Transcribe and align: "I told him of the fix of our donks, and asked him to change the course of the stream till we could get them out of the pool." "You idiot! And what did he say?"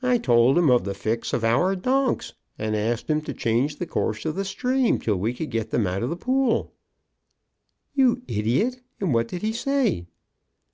"I 0.00 0.18
told 0.18 0.56
him 0.56 0.70
of 0.70 0.84
the 0.84 0.94
fix 0.94 1.32
of 1.32 1.42
our 1.42 1.74
donks, 1.74 2.34
and 2.56 2.76
asked 2.76 3.10
him 3.10 3.20
to 3.22 3.34
change 3.34 3.74
the 3.80 3.84
course 3.86 4.24
of 4.24 4.36
the 4.36 4.44
stream 4.44 5.00
till 5.00 5.16
we 5.16 5.34
could 5.34 5.50
get 5.50 5.70
them 5.72 5.88
out 5.88 6.04
of 6.04 6.10
the 6.10 6.14
pool." 6.16 6.72
"You 7.92 8.22
idiot! 8.28 8.80
And 9.00 9.12
what 9.12 9.26
did 9.26 9.42
he 9.42 9.52
say?" 9.52 10.06